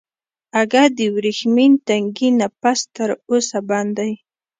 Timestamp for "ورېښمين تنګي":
1.15-2.29